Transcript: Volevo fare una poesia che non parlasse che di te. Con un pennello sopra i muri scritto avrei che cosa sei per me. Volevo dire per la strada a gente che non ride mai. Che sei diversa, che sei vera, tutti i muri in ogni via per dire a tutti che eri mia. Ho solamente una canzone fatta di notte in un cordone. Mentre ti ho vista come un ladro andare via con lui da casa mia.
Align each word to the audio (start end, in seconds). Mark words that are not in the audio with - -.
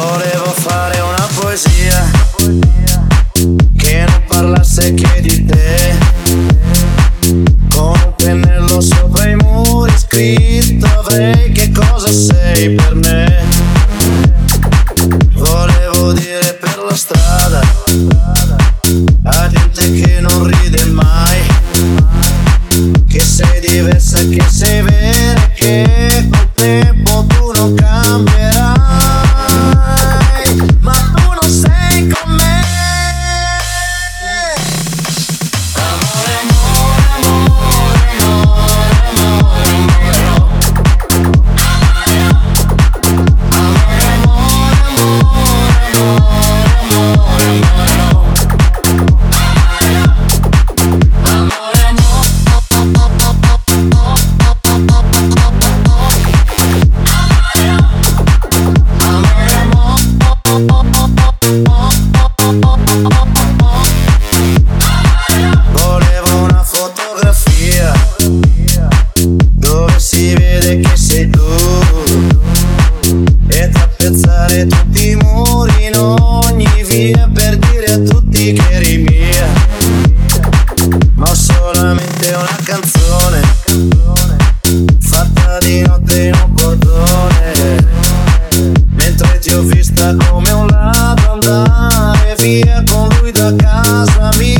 Volevo 0.00 0.46
fare 0.46 0.98
una 1.00 1.28
poesia 1.34 2.10
che 3.76 4.04
non 4.08 4.22
parlasse 4.26 4.94
che 4.94 5.20
di 5.20 5.44
te. 5.44 5.94
Con 7.74 8.00
un 8.02 8.14
pennello 8.16 8.80
sopra 8.80 9.28
i 9.28 9.34
muri 9.36 9.92
scritto 9.98 10.86
avrei 10.86 11.52
che 11.52 11.70
cosa 11.70 12.10
sei 12.10 12.70
per 12.70 12.94
me. 12.94 13.44
Volevo 15.34 16.12
dire 16.12 16.54
per 16.58 16.82
la 16.88 16.96
strada 16.96 17.60
a 19.24 19.48
gente 19.48 20.00
che 20.00 20.20
non 20.20 20.46
ride 20.46 20.82
mai. 20.86 21.42
Che 23.06 23.20
sei 23.20 23.60
diversa, 23.60 24.26
che 24.26 24.44
sei 24.48 24.80
vera, 24.80 24.89
tutti 75.60 75.84
i 75.84 75.86
muri 75.86 75.86
in 75.86 75.96
ogni 75.96 76.84
via 76.84 77.28
per 77.32 77.56
dire 77.56 77.92
a 77.92 77.98
tutti 77.98 78.52
che 78.52 78.70
eri 78.70 78.98
mia. 78.98 79.46
Ho 81.18 81.34
solamente 81.34 82.32
una 82.32 82.58
canzone 82.64 83.40
fatta 85.00 85.58
di 85.60 85.82
notte 85.82 86.22
in 86.22 86.34
un 86.34 86.52
cordone. 86.54 87.88
Mentre 88.92 89.38
ti 89.38 89.52
ho 89.52 89.62
vista 89.62 90.14
come 90.14 90.50
un 90.50 90.66
ladro 90.66 91.32
andare 91.32 92.34
via 92.38 92.82
con 92.90 93.08
lui 93.20 93.30
da 93.30 93.54
casa 93.54 94.30
mia. 94.38 94.59